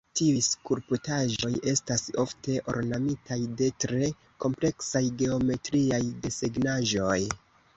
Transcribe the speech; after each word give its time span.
Tiuj 0.19 0.37
skulptaĵoj 0.43 1.51
estas 1.71 2.05
ofte 2.23 2.55
ornamitaj 2.73 3.39
de 3.61 3.69
tre 3.85 4.09
kompleksaj 4.47 5.05
geometriaj 5.21 6.03
desegnaĵoj. 6.25 7.17